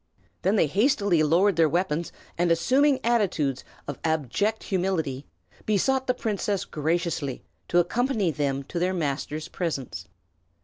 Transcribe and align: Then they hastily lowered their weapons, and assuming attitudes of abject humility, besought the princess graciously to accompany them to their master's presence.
Then 0.41 0.55
they 0.55 0.65
hastily 0.65 1.21
lowered 1.21 1.57
their 1.57 1.69
weapons, 1.69 2.11
and 2.35 2.49
assuming 2.49 2.99
attitudes 3.03 3.63
of 3.87 3.99
abject 4.03 4.63
humility, 4.63 5.27
besought 5.67 6.07
the 6.07 6.15
princess 6.15 6.65
graciously 6.65 7.43
to 7.67 7.77
accompany 7.77 8.31
them 8.31 8.63
to 8.63 8.79
their 8.79 8.95
master's 8.95 9.47
presence. 9.47 10.07